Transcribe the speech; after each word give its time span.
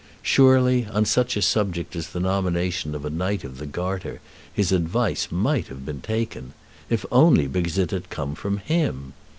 Surely 0.23 0.87
on 0.87 1.05
such 1.05 1.37
a 1.37 1.43
subject 1.43 1.95
as 1.95 2.07
the 2.07 2.19
nomination 2.19 2.95
of 2.95 3.05
a 3.05 3.09
Knight 3.11 3.43
of 3.43 3.59
the 3.59 3.67
Garter 3.67 4.19
his 4.51 4.71
advice 4.71 5.27
might 5.29 5.67
have 5.67 5.85
been 5.85 6.01
taken, 6.01 6.53
if 6.89 7.05
only 7.11 7.45
because 7.45 7.77
it 7.77 7.91
had 7.91 8.09
come 8.09 8.33
from 8.33 8.57
him! 8.57 9.13